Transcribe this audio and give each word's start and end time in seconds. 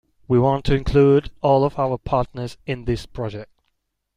We 0.27 0.39
want 0.39 0.65
to 0.65 0.73
include 0.75 1.29
all 1.41 1.63
of 1.63 1.77
our 1.77 1.99
partners 1.99 2.57
in 2.65 2.85
this 2.85 3.05
project. 3.05 3.51